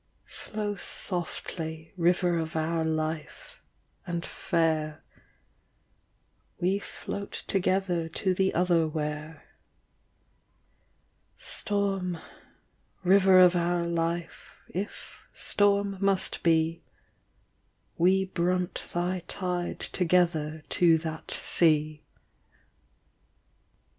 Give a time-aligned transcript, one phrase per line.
[0.25, 3.61] Flow softly, river of our life,
[4.07, 5.03] and &ir;
[6.59, 9.43] We float together to the otherwhere:
[11.37, 12.17] Storm,
[13.03, 16.81] river of our life, if storm must be,
[17.95, 22.03] We bnmt thy tide together to that sea.